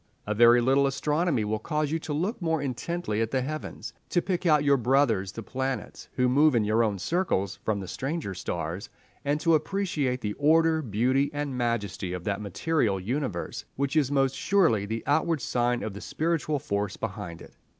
A 0.25 0.33
very 0.33 0.61
little 0.61 0.87
astronomy 0.87 1.45
will 1.45 1.59
cause 1.59 1.91
you 1.91 1.99
to 1.99 2.11
look 2.11 2.41
more 2.41 2.59
intently 2.59 3.21
at 3.21 3.29
the 3.29 3.43
heavens, 3.43 3.93
to 4.09 4.19
pick 4.19 4.47
out 4.47 4.63
your 4.63 4.75
brothers 4.75 5.31
the 5.31 5.43
planets, 5.43 6.09
who 6.15 6.27
move 6.27 6.55
in 6.55 6.63
your 6.63 6.83
own 6.83 6.97
circles, 6.97 7.59
from 7.63 7.79
the 7.79 7.87
stranger 7.87 8.33
stars, 8.33 8.89
and 9.23 9.39
to 9.41 9.53
appreciate 9.53 10.21
the 10.21 10.33
order, 10.39 10.81
beauty, 10.81 11.29
and 11.35 11.55
majesty 11.55 12.13
of 12.13 12.23
that 12.23 12.41
material 12.41 12.99
universe 12.99 13.63
which 13.75 13.95
is 13.95 14.11
most 14.11 14.35
surely 14.35 14.87
the 14.87 15.03
outward 15.05 15.39
sign 15.39 15.83
of 15.83 15.93
the 15.93 16.01
spiritual 16.01 16.57
force 16.57 16.97
behind 16.97 17.39
it. 17.39 17.55